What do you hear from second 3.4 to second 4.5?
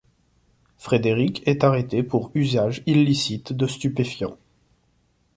de stupéfiants.